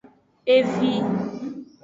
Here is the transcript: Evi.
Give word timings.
Evi. 0.55 0.93